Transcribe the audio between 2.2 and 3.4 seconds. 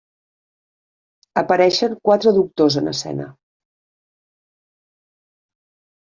doctors en escena.